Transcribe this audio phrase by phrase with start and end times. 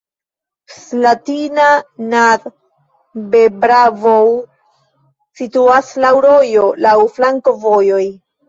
[0.75, 1.67] Slatina
[2.13, 2.47] nad
[3.35, 4.33] Bebravou
[5.43, 8.05] situas laŭ rojo, laŭ flankovojoj.